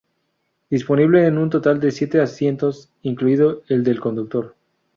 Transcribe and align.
Dispone 0.71 1.07
de 1.11 1.29
un 1.29 1.51
total 1.51 1.79
de 1.79 1.91
siete 1.91 2.21
asientos 2.21 2.89
incluido 3.03 3.61
el 3.67 3.83
del 3.83 3.99
conductor. 3.99 4.55